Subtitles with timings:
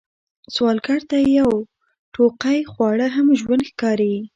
[0.53, 1.51] سوالګر ته یو
[2.13, 4.15] ټوقی خواړه هم ژوند ښکاري